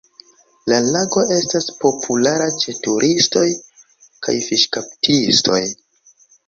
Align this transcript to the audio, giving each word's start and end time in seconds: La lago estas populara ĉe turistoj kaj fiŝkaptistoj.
La 0.71 0.77
lago 0.95 1.25
estas 1.35 1.67
populara 1.85 2.49
ĉe 2.63 2.75
turistoj 2.89 3.47
kaj 4.27 4.37
fiŝkaptistoj. 4.49 5.63